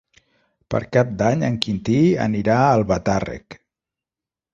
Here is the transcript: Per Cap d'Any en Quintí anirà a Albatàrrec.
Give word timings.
Per 0.75 0.79
Cap 0.95 1.09
d'Any 1.19 1.43
en 1.49 1.59
Quintí 1.65 1.97
anirà 2.23 2.55
a 2.63 2.73
Albatàrrec. 2.79 3.59